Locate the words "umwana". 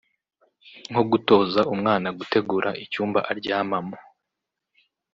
1.73-2.07